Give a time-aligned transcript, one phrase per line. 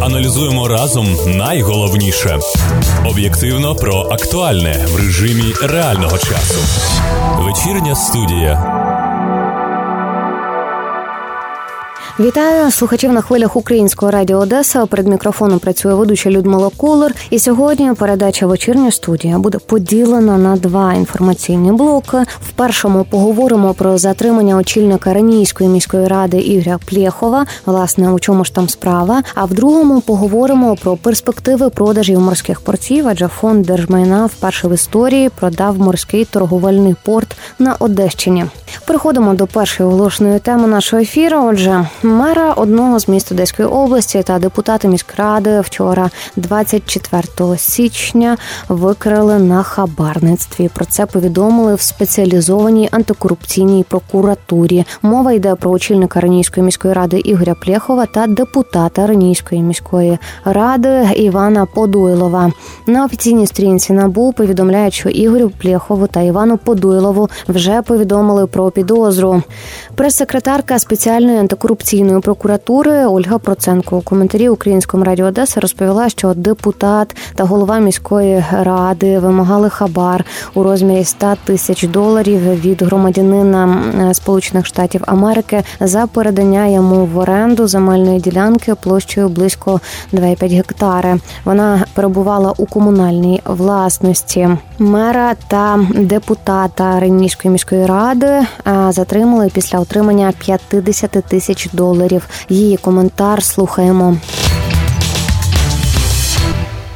[0.00, 2.38] Аналізуємо разом найголовніше
[3.06, 6.60] об'єктивно про актуальне в режимі реального часу.
[7.38, 8.85] Вечірня студія.
[12.20, 14.86] Вітаю слухачів на хвилях українського радіо Одеса.
[14.86, 17.14] Перед мікрофоном працює ведуча Людмила Кулер.
[17.30, 22.16] І сьогодні передача вечірня студія буде поділена на два інформаційні блоки.
[22.48, 27.46] В першому поговоримо про затримання очільника Ранійської міської ради Ігоря Плєхова.
[27.66, 29.22] Власне, у чому ж там справа.
[29.34, 33.08] А в другому поговоримо про перспективи продажів морських портів.
[33.08, 38.46] Адже фонд держмайна вперше в історії продав морський торговельний порт на Одещині.
[38.86, 41.44] Переходимо до першої оголошеної теми нашого ефіру.
[41.44, 41.86] Отже.
[42.06, 48.36] Мера одного з міст Одеської області та депутати міськради вчора, 24 січня,
[48.68, 50.70] викрили на хабарництві.
[50.74, 54.84] Про це повідомили в спеціалізованій антикорупційній прокуратурі.
[55.02, 61.66] Мова йде про очільника Ренійської міської ради Ігоря Плєхова та депутата Ренійської міської ради Івана
[61.66, 62.52] Подуйлова.
[62.86, 69.42] На офіційній сторінці набу повідомляють, що Ігорю Плєхову та Івану Подуйлову вже повідомили про підозру.
[69.94, 77.16] Прес-секретарка спеціальної антикорупційної антикорупційної прокуратури Ольга Проценко у коментарі Українському радіо Одеса розповіла, що депутат
[77.34, 85.02] та голова міської ради вимагали хабар у розмірі 100 тисяч доларів від громадянина Сполучених Штатів
[85.06, 89.80] Америки за передання йому в оренду земельної ділянки площею близько
[90.12, 91.20] 2,5 гектари.
[91.44, 98.46] Вона перебувала у комунальній власності мера та депутата Ренійської міської ради.
[98.88, 102.28] Затримали після отримання 50 тисяч доларів доларів.
[102.48, 104.16] Її коментар слухаємо.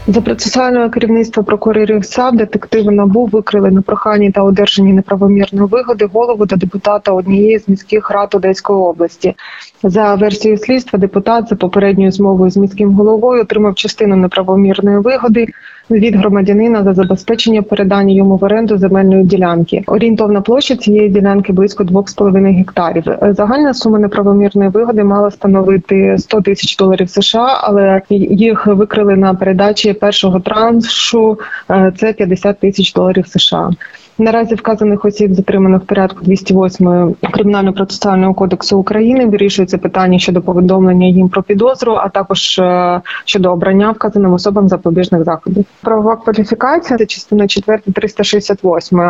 [0.06, 6.46] За процесуального керівництва прокурорів САП детективи НАБУ викрили на проханні та одержані неправомірної вигоди голову
[6.46, 9.34] та депутата однієї з міських рад Одеської області.
[9.82, 15.46] За версією слідства, депутат за попередньою змовою з міським головою отримав частину неправомірної вигоди
[15.90, 19.82] від громадянина за забезпечення передання йому в оренду земельної ділянки.
[19.86, 23.04] Орієнтовна площа цієї ділянки близько 2,5 гектарів.
[23.30, 29.92] Загальна сума неправомірної вигоди мала становити 100 тисяч доларів США, але їх викрили на передачі
[29.92, 31.38] першого траншу.
[31.70, 33.70] Е, це 50 тисяч доларів США.
[34.20, 39.26] Наразі вказаних осіб затримано в порядку 208 кримінально процесуального кодексу України.
[39.26, 45.24] Вирішується питання щодо повідомлення їм про підозру, а також е, щодо обрання вказаним особам запобіжних
[45.24, 45.64] заходів.
[45.82, 49.00] Правова кваліфікація це частина 4 368.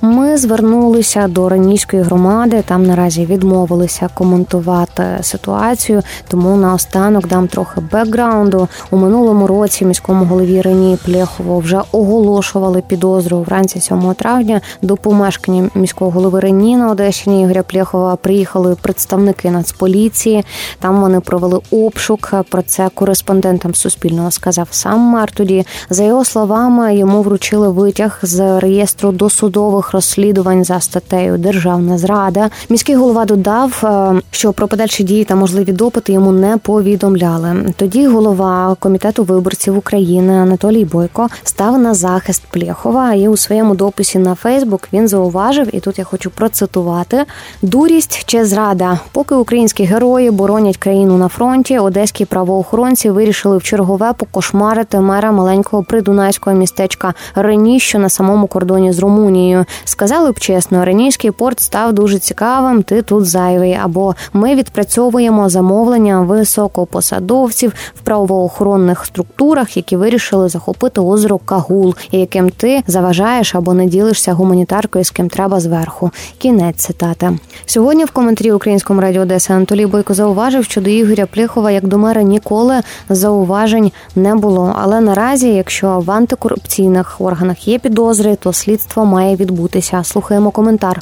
[0.00, 2.62] Ми звернулися до ранійської громади.
[2.66, 6.02] Там наразі відмовилися коментувати ситуацію.
[6.28, 8.68] Тому наостанок дам трохи бекграунду.
[8.90, 14.60] У минулому році міському голові Рені Плєхову вже оголошували підозру вранці 7 травня.
[14.82, 20.44] До помешкання міського голови Рені на Одещині Ігоря Плєхова приїхали представники Нацполіції.
[20.78, 22.34] Там вони провели обшук.
[22.50, 25.66] Про це кореспондентам Суспільного сказав сам мер тоді.
[25.90, 32.50] За його словами, йому вручили витяг з реєстру досудових розслідувань за статтею Державна зрада.
[32.68, 37.74] Міський голова додав, е, що про подальші дії та можливі допити йому не повідомляли.
[37.76, 43.14] Тоді голова комітету виборців України Анатолій Бойко став на захист Плєхова.
[43.14, 47.24] І у своєму дописі на Фейсбук він зауважив, і тут я хочу процитувати:
[47.62, 54.12] дурість чи зрада, поки українські герої боронять країну на фронті, одеські правоохоронці вирішили в чергове
[54.12, 59.64] покошмарити мера маленького придунайського містечка Рені, що на самому кордоні з Румунією.
[59.84, 62.82] Сказали б чесно, Ренійський порт став дуже цікавим.
[62.82, 63.78] Ти тут зайвий.
[63.82, 72.82] Або ми відпрацьовуємо замовлення високопосадовців в правоохоронних структурах, які вирішили захопити озеро Кагул, яким ти
[72.86, 76.10] заважаєш або не ділишся гуманітаркою, з ким треба зверху.
[76.38, 78.04] Кінець цитати сьогодні.
[78.04, 82.22] В коментарі Українському радіо Одеси Анатолій Бойко зауважив, що до Ігоря Пліхова як до мера
[82.22, 84.74] ніколи зауважень не було.
[84.78, 90.02] Але наразі, якщо в антикорупційних органах є підозри, то слідство має відбути відбутися.
[90.02, 90.96] Слухаємо коментар.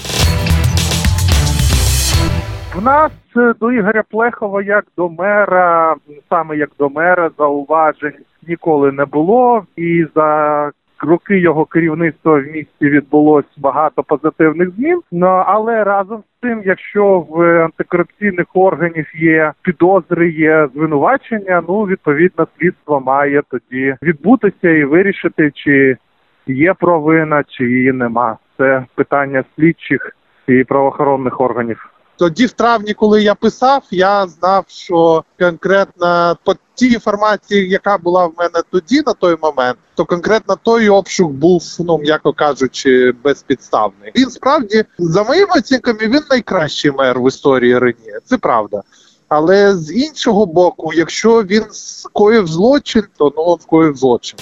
[2.77, 5.97] В нас е, до Ігоря Плехова, як до мера,
[6.31, 8.13] саме як до мера, зауважень
[8.49, 10.71] ніколи не було, і за
[11.01, 15.01] роки його керівництва в місті відбулось багато позитивних змін.
[15.13, 22.47] Ну але разом з тим, якщо в антикорупційних органів є підозри, є звинувачення, ну відповідно
[22.59, 25.97] слідство має тоді відбутися і вирішити, чи
[26.47, 30.16] є провина, чи її нема це питання слідчих
[30.48, 31.91] і правоохоронних органів.
[32.16, 38.27] Тоді, в травні, коли я писав, я знав, що конкретно по тій інформації, яка була
[38.27, 44.12] в мене тоді на той момент, то конкретно той обшук був, ну м'яко кажучи, безпідставний.
[44.16, 48.12] Він справді за моїми оцінками він найкращий мер в історії Рені.
[48.24, 48.83] Це правда.
[49.28, 54.39] Але з іншого боку, якщо він скоїв злочин, то ну скоїв злочин.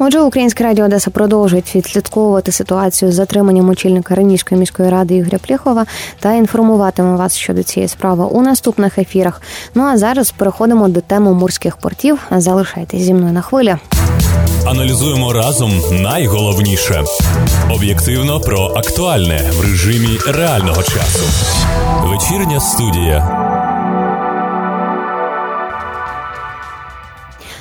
[0.00, 5.86] Отже, Українське радіо Одеса продовжують відслідковувати ситуацію з затриманням очільника Ренішської міської ради Ігоря Плєхова
[6.20, 9.42] та інформуватиме вас щодо цієї справи у наступних ефірах.
[9.74, 12.18] Ну а зараз переходимо до теми морських портів.
[12.30, 13.76] Залишайтесь зі мною на хвилі.
[14.66, 17.04] Аналізуємо разом найголовніше
[17.74, 21.24] об'єктивно про актуальне в режимі реального часу.
[22.04, 23.67] Вечірня студія.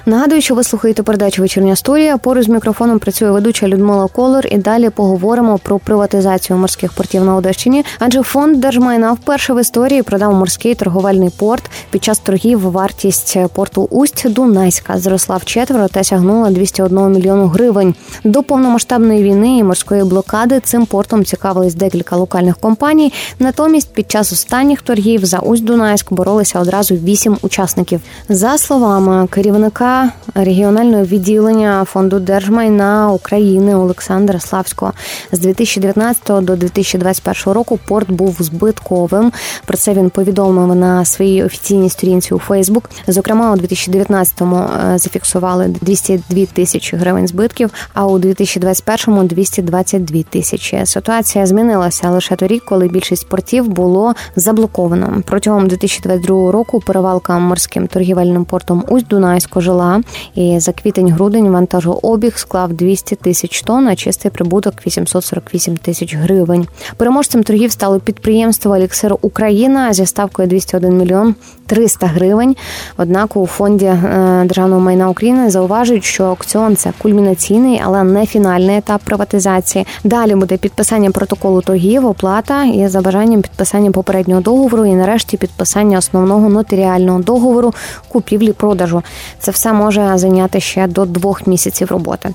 [0.07, 2.17] Нагадую, що ви слухаєте передачу Вечірня студія.
[2.17, 4.47] Поруч з мікрофоном працює ведуча Людмила Колор.
[4.51, 7.85] І далі поговоримо про приватизацію морських портів на Одещині.
[7.99, 11.63] Адже фонд держмайна вперше в історії продав морський торговельний порт.
[11.89, 17.95] Під час торгів вартість порту Усть Дунайська зросла в четверо та сягнула 201 мільйону гривень.
[18.23, 23.13] До повномасштабної війни і морської блокади цим портом цікавились декілька локальних компаній.
[23.39, 28.01] Натомість, під час останніх торгів за Усть Дунайськ боролися одразу вісім учасників.
[28.29, 29.96] За словами керівника
[30.35, 34.93] регіонального відділення фонду держмайна України Олександра Славського
[35.31, 39.31] з 2019 до 2021 року порт був збитковим.
[39.65, 42.89] Про це він повідомив на своїй офіційній сторінці у Фейсбук.
[43.07, 50.85] Зокрема, у 2019-му е, зафіксували 202 тисячі гривень збитків, а у 2021-му 222 тисячі.
[50.85, 55.21] Ситуація змінилася лише торік, коли більшість портів було заблоковано.
[55.25, 60.01] Протягом 2022 року перевалка морським торгівельним портом Усть Дунайсько жила тепла.
[60.35, 66.67] І за квітень-грудень вантажообіг склав 200 тисяч тонн, а чистий прибуток 848 тисяч гривень.
[66.97, 71.35] Переможцем торгів стало підприємство Еліксир Україна зі ставкою 201 мільйон
[71.67, 72.55] 300 гривень.
[72.97, 78.77] Однак у фонді е, державного майна України зауважують, що аукціон це кульмінаційний, але не фінальний
[78.77, 79.87] етап приватизації.
[80.03, 85.97] Далі буде підписання протоколу торгів, оплата і за бажанням підписання попереднього договору, і нарешті підписання
[85.97, 87.73] основного нотаріального договору
[88.07, 89.03] купівлі-продажу.
[89.39, 92.29] Це все може зайняти ще до двох місяців роботи.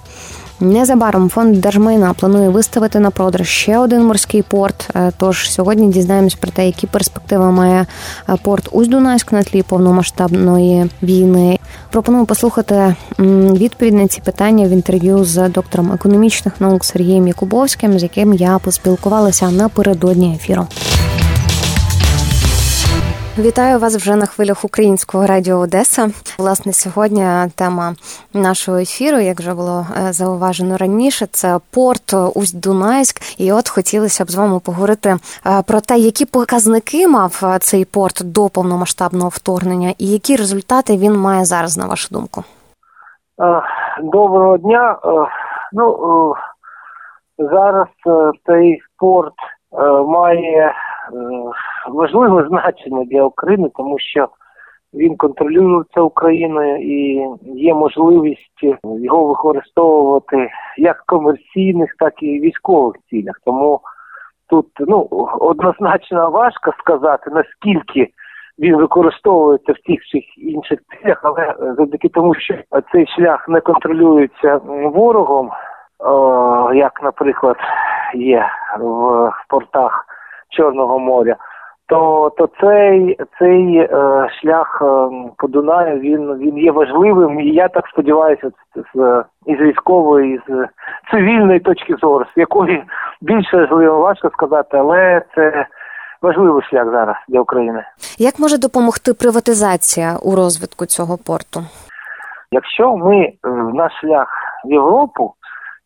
[0.62, 4.90] Незабаром фонд держмайна планує виставити на продаж ще один морський порт.
[4.96, 7.86] Е, тож сьогодні дізнаємось про те, які перспективи має
[8.28, 11.58] е, порт Усть-Дунайськ на тлі повномасштабної війни.
[11.90, 12.94] Пропоную послухати
[13.52, 18.58] відповідь на ці питання в інтерв'ю з доктором економічних наук Сергієм Якубовським, з яким я
[18.58, 20.66] поспілкувалася напередодні ефіру.
[23.38, 26.08] Вітаю вас вже на хвилях українського радіо Одеса.
[26.38, 27.26] Власне, сьогодні
[27.58, 27.94] тема
[28.34, 33.16] нашого ефіру, як вже було е, зауважено раніше, це порт Усть Дунайськ.
[33.38, 35.18] І от хотілося б з вами поговорити е,
[35.68, 41.16] про те, які показники мав е, цей порт до повномасштабного вторгнення, і які результати він
[41.16, 42.44] має зараз, на вашу думку.
[44.02, 44.96] Доброго дня.
[45.72, 46.34] Ну
[47.38, 47.88] зараз
[48.46, 49.34] цей порт
[50.06, 50.74] має
[51.88, 54.28] важливе значення для України, тому що
[54.94, 63.40] він контролюється Україною і є можливість його використовувати як в комерційних, так і військових цілях.
[63.44, 63.80] Тому
[64.48, 65.08] тут ну
[65.40, 68.08] однозначно важко сказати наскільки
[68.58, 72.54] він використовується в тих чи інших цілях, але завдяки тому, що
[72.92, 74.60] цей шлях не контролюється
[74.94, 75.50] ворогом,
[75.98, 77.56] о, як, наприклад,
[78.14, 78.46] є
[78.80, 80.06] в портах
[80.52, 81.36] Чорного моря
[81.92, 83.88] то то цей цей е,
[84.40, 84.86] шлях е,
[85.38, 88.50] по Дунаю він він є важливим, і я так сподіваюся,
[88.94, 90.68] з із військової, з
[91.10, 92.84] цивільної точки зору, з якої
[93.20, 95.66] більше важливо важко сказати, але це
[96.22, 97.84] важливий шлях зараз для України.
[98.18, 101.60] Як може допомогти приватизація у розвитку цього порту?
[102.50, 103.32] Якщо ми е,
[103.74, 104.28] наш шлях
[104.64, 105.34] в Європу,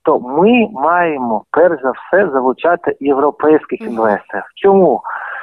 [0.06, 4.44] то ми маємо перш за все залучати європейських інвесторів.
[4.54, 5.00] Чому?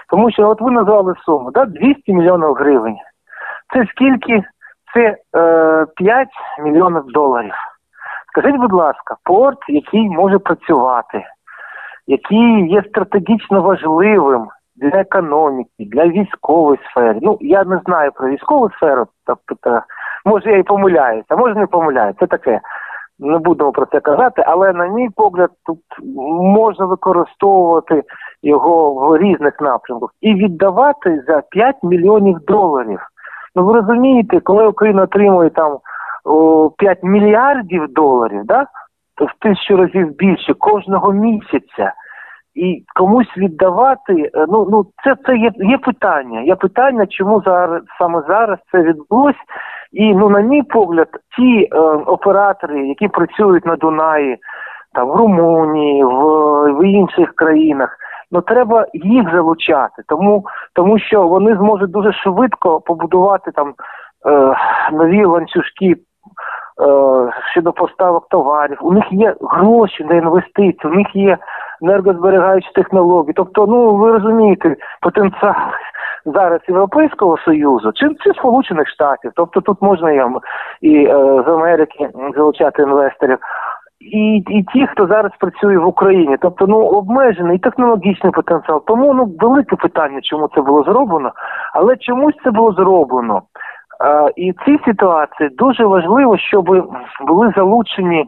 [0.09, 2.97] Тому що от ви назвали суму, да, 200 мільйонів гривень.
[3.73, 4.43] Це скільки?
[4.93, 6.27] Це е, 5
[6.63, 7.53] мільйонів доларів.
[8.31, 11.23] Скажіть, будь ласка, порт, який може працювати,
[12.07, 17.19] який є стратегічно важливим для економіки, для військової сфери.
[17.21, 19.81] Ну, я не знаю про військову сферу, тобто,
[20.25, 22.17] може я і помиляюся, а може не помиляюся.
[22.19, 22.61] Це таке.
[23.19, 25.79] Не будемо про це казати, але на мій погляд, тут
[26.41, 28.03] можна використовувати
[28.43, 32.99] його в різних напрямках і віддавати за 5 мільйонів доларів.
[33.55, 35.77] Ну ви розумієте, коли Україна отримує там
[36.25, 38.65] о, 5 мільярдів доларів, да,
[39.15, 41.93] то в тисячу разів більше кожного місяця.
[42.55, 46.41] І комусь віддавати, е, ну ну це це є є питання.
[46.41, 49.41] Є питання, чому зараз саме зараз це відбулось.
[49.91, 51.07] І ну, на мій погляд,
[51.37, 54.37] ті е, оператори, які працюють на Дунаї,
[54.93, 56.17] там в Румунії, в,
[56.79, 57.97] в інших країнах,
[58.31, 63.73] ну треба їх залучати, тому тому що вони зможуть дуже швидко побудувати там
[64.27, 64.55] е,
[64.91, 65.95] нові ланцюжки.
[66.81, 71.37] Е, щодо поставок товарів, у них є гроші на інвестиції, у них є
[71.83, 73.33] енергозберігаючі технології.
[73.35, 75.55] Тобто, ну ви розумієте, потенціал
[76.25, 80.21] зараз Європейського Союзу чи, чи Сполучених Штатів, тобто тут можна і,
[80.81, 83.37] і е, з Америки залучати інвесторів.
[83.99, 88.83] І і ті, хто зараз працює в Україні, тобто ну обмежений технологічний потенціал.
[88.85, 91.31] Тому ну велике питання, чому це було зроблено,
[91.73, 93.41] але чомусь це було зроблено.
[94.05, 96.65] Е, і в цій ситуації дуже важливо, щоб
[97.27, 98.27] були залучені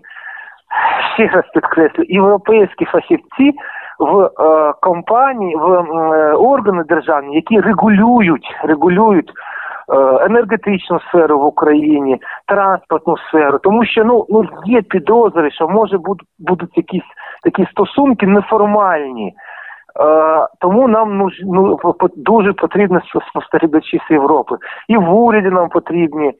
[1.14, 3.54] ще раз підкреслю, європейські фахівці
[4.00, 9.32] в е, компанії, в е, органи державні, які регулюють, регулюють.
[9.94, 15.98] Е, енергетичну сферу в Україні, транспортну сферу, тому що ну ну є підозри, що може
[15.98, 17.04] будуть будуть якісь
[17.44, 19.34] такі стосунки неформальні,
[20.00, 21.80] Е, тому нам ну, ну
[22.16, 24.56] дуже потрібні спостерігачі з Європи.
[24.88, 26.34] І в уряді нам потрібні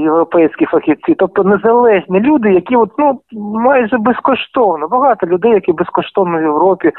[0.00, 6.42] європейські фахівці, тобто незалежні люди, які от ну майже безкоштовно, багато людей, які безкоштовно в
[6.42, 6.92] Європі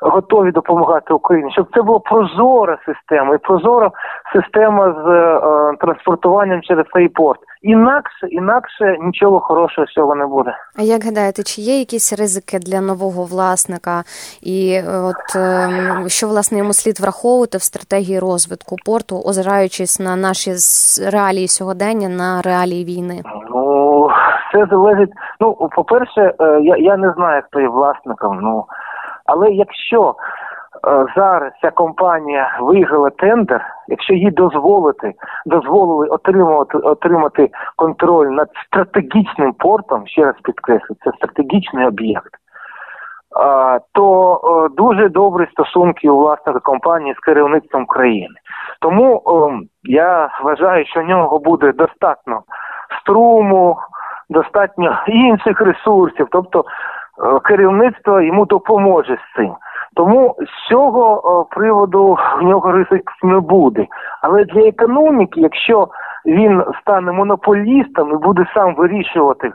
[0.00, 3.90] готові допомагати Україні, щоб це була прозора система і прозора
[4.32, 7.40] система з е, транспортуванням через цей порт.
[7.66, 10.56] Інакше, інакше нічого хорошого з цього не буде.
[10.78, 14.02] А як гадаєте, чи є якісь ризики для нового власника,
[14.42, 20.16] і е, от е, що власне йому слід враховувати в стратегії розвитку порту, озираючись на
[20.16, 20.50] наші
[21.12, 23.22] реалії сьогодення, на реалії війни?
[23.50, 24.10] Ну
[24.52, 25.10] це залежить.
[25.40, 28.38] Ну, по перше, е, я я не знаю, хто є власником.
[28.42, 28.64] Ну
[29.24, 30.14] але якщо
[31.16, 35.12] зараз ця компанія виграла тендер, якщо їй дозволити
[35.46, 42.30] дозволили отримувати отримати контроль над стратегічним портом, ще раз підкреслю, це стратегічний об'єкт.
[43.92, 48.34] То е, дуже добрі стосунки у власника компанії з керівництвом країни.
[48.80, 49.22] Тому
[49.82, 52.42] я вважаю, що в нього буде достатньо
[53.00, 53.76] струму,
[54.30, 56.26] достатньо інших ресурсів.
[56.30, 56.64] Тобто
[57.24, 59.54] Е, керівництво йому допоможе з цим.
[59.96, 61.16] Тому з цього
[61.50, 63.86] е, приводу в нього ризик не буде.
[64.22, 65.88] Але для економіки, якщо
[66.26, 69.52] він стане монополістом і буде сам вирішувати,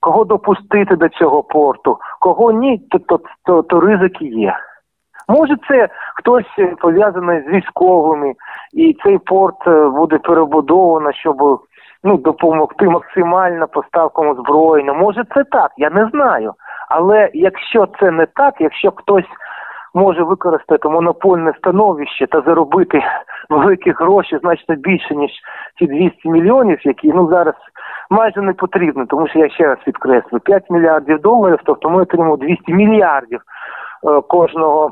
[0.00, 4.56] кого допустити до цього порту, кого ні, то то, то, то ризики є.
[5.28, 8.34] Може, це хтось пов'язаний з військовими,
[8.72, 11.60] і цей порт е, буде перебудовано, щоб
[12.04, 14.92] ну допомогти максимально поставкам озброєння.
[14.92, 16.52] Може, це так, я не знаю.
[16.88, 19.24] Але якщо це не так, якщо хтось
[19.94, 23.02] може використати монопольне становище та заробити
[23.50, 25.30] великі гроші значно більше ніж
[25.78, 27.54] ці 200 мільйонів, які ну зараз
[28.10, 32.36] майже не потрібно, тому що я ще раз підкреслю 5 мільярдів доларів, тобто ми отримуємо
[32.36, 33.40] 200 мільярдів.
[34.08, 34.90] Е, кожного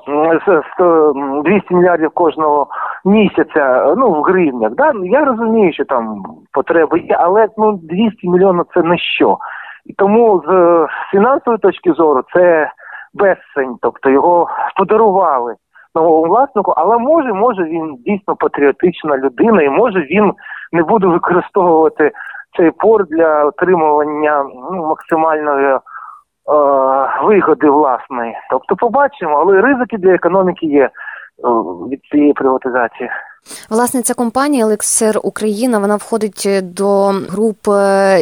[1.44, 2.66] 200 мільярдів кожного
[3.04, 4.72] місяця, ну в гривнях.
[4.74, 4.92] Да?
[5.02, 9.38] Я розумію, що там потреби є, але ну 200 мільйонів це не що.
[9.86, 12.70] І тому з фінансової точки зору це
[13.18, 15.54] безцень, тобто його подарували
[15.94, 20.32] новому власнику, але може, може він дійсно патріотична людина, і може він
[20.72, 22.12] не буде використовувати
[22.56, 25.80] цей порт для отримування ну, максимальної е,
[27.22, 28.34] вигоди власної.
[28.50, 30.90] Тобто, побачимо, але ризики для економіки є е,
[31.90, 33.10] від цієї приватизації.
[33.70, 37.74] Власне, ця компанія Елексир Україна вона входить до групи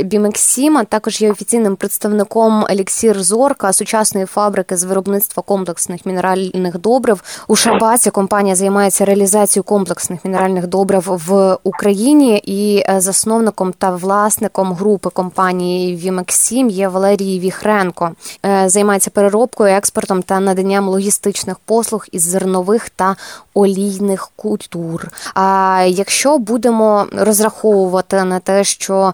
[0.02, 0.84] Бімексіма.
[0.84, 7.22] Також є офіційним представником Еліксір Зорка, сучасної фабрики з виробництва комплексних мінеральних добрив.
[7.48, 12.42] У Шабаці компанія займається реалізацією комплексних мінеральних добрив в Україні.
[12.44, 18.12] І е, засновником та власником групи компанії Вімексім є Валерій Віхренко.
[18.46, 23.16] Е, займається переробкою, експортом та наданням логістичних послуг із зернових та
[23.54, 25.05] олійних культур.
[25.34, 29.12] А якщо будемо розраховувати на те, що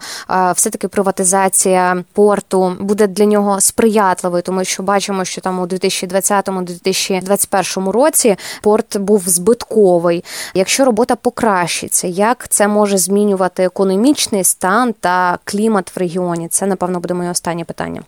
[0.54, 8.36] все-таки приватизація порту буде для нього сприятливою, тому що бачимо, що там у 2020-2021 році
[8.62, 10.24] порт був збитковий.
[10.54, 16.48] Якщо робота покращиться, як це може змінювати економічний стан та клімат в регіоні?
[16.48, 18.02] Це напевно буде моє останнє питання.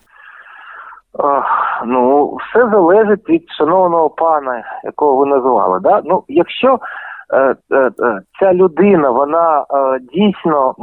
[1.87, 5.81] Ну, все залежить від шановного пана, якого ви назвали.
[5.81, 6.03] Да?
[6.05, 6.79] Ну, якщо
[8.41, 9.65] ця людина вона
[10.13, 10.75] дійсно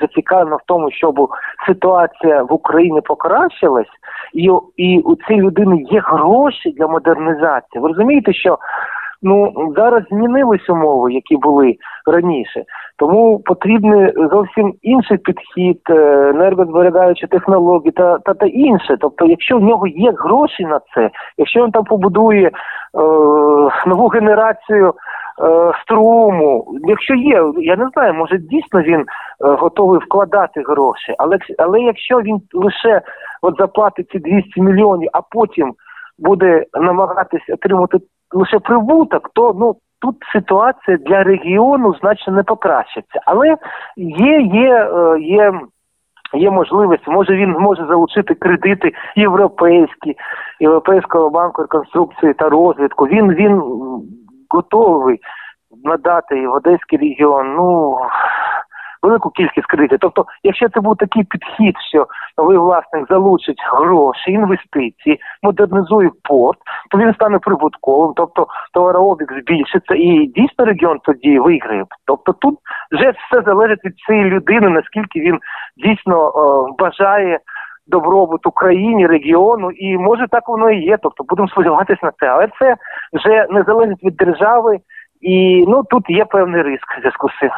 [0.00, 1.28] зацікавлена в тому, щоб
[1.66, 3.86] ситуація в Україні покращилась,
[4.32, 7.82] і і у цій людини є гроші для модернізації.
[7.82, 8.58] Ви розумієте, що
[9.22, 11.76] ну зараз змінились умови, які були
[12.06, 12.64] раніше.
[12.98, 18.96] Тому потрібний зовсім інший підхід, е, енергозберігаючі технології та та, та інше.
[19.00, 22.50] Тобто, якщо в нього є гроші на це, якщо він там побудує е,
[23.86, 24.94] нову генерацію.
[25.42, 29.04] Е, струму, якщо є, я не знаю, може дійсно він е,
[29.38, 33.02] готовий вкладати гроші, але але якщо він лише
[33.42, 35.74] от заплатить ці 200 мільйонів, а потім
[36.18, 37.98] буде намагатись отримати
[38.32, 43.20] лише прибуток, то ну тут ситуація для регіону значно не покращиться.
[43.26, 43.56] Але
[43.96, 45.60] є, є, е, є.
[46.34, 50.16] Є можливість, може він зможе залучити кредити європейські,
[50.60, 53.06] Європейського банку реконструкції та розвитку.
[53.06, 53.62] Він він
[54.50, 55.20] готовий
[55.84, 57.54] надати в Одеський регіон.
[57.54, 57.98] Ну
[59.06, 59.98] велику кількість кредитів.
[60.00, 62.06] Тобто, якщо це був такий підхід, що
[62.38, 66.58] новий власник залучить гроші, інвестиції, модернізує порт,
[66.90, 71.84] то він стане прибутковим, тобто товарообіг збільшиться, і дійсно регіон тоді виграє.
[72.06, 72.58] Тобто тут
[72.92, 75.38] вже все залежить від цієї людини, наскільки він
[75.76, 77.40] дійсно е, бажає.
[77.86, 80.98] Добробут Україні, регіону, і може так воно і є.
[81.02, 82.76] Тобто будемо сподіватися на це, але це
[83.12, 84.78] вже не залежить від держави,
[85.20, 87.50] і ну тут є певний риск в зв'язку з цим.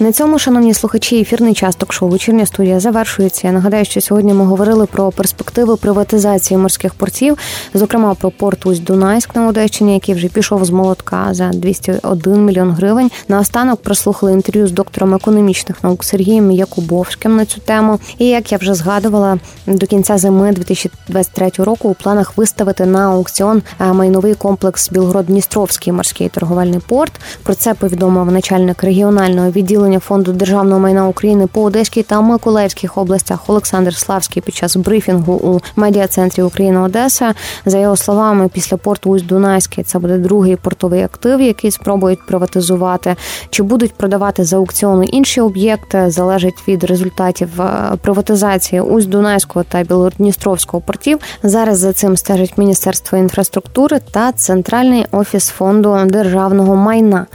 [0.00, 3.46] На цьому, шановні слухачі, ефірний час ток-шоу «Вечірня студія завершується.
[3.46, 7.38] Я нагадаю, що сьогодні ми говорили про перспективи приватизації морських портів,
[7.74, 12.70] зокрема про порт Усть Дунайськ на Одещині, який вже пішов з молотка за 201 мільйон
[12.70, 13.10] гривень.
[13.28, 17.98] Наостанок прослухали інтерв'ю з доктором економічних наук Сергієм Якубовським на цю тему.
[18.18, 23.62] І як я вже згадувала, до кінця зими 2023 року у планах виставити на аукціон
[23.80, 27.12] е, майновий комплекс Білгород-Дністровський морський торговельний порт.
[27.42, 29.50] Про це повідомив начальник регіонального
[29.86, 35.32] відділення фонду державного майна України по Одеській та Миколаївських областях Олександр Славський під час брифінгу
[35.32, 37.34] у медіа-центрі Україна Одеса.
[37.66, 43.16] За його словами, після порту Усть Дунайський це буде другий портовий актив, який спробують приватизувати.
[43.50, 49.82] Чи будуть продавати за аукціони інші об'єкти, залежить від результатів е, приватизації Усть Дунайського та
[49.82, 51.18] Білородністровського портів.
[51.42, 57.26] Зараз за цим стежить Міністерство інфраструктури та Центральний офіс фонду державного майна.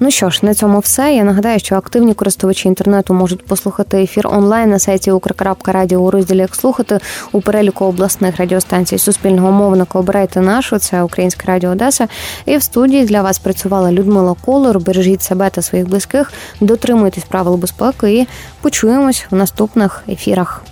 [0.00, 1.14] Ну що ж, на цьому все.
[1.14, 6.10] Я нагадаю, що актив активні користувачі інтернету можуть послухати ефір онлайн на сайті Укркрапка у
[6.10, 6.98] розділі як слухати
[7.32, 9.98] у переліку обласних радіостанцій Суспільного мовника.
[9.98, 12.08] Обирайте нашу, це Українське Радіо Одеса.
[12.46, 14.80] І в студії для вас працювала Людмила Колор.
[14.80, 18.26] Бережіть себе та своїх близьких, дотримуйтесь правил безпеки і
[18.60, 20.64] почуємось в наступних ефірах.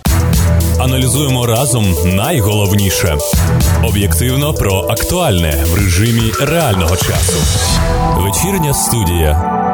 [0.79, 3.17] Аналізуємо разом найголовніше
[3.83, 7.37] об'єктивно про актуальне в режимі реального часу.
[8.17, 9.72] Вечірня студія.